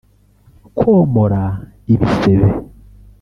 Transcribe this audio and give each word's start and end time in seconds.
komora 0.77 1.43
ibisebe 1.93 2.49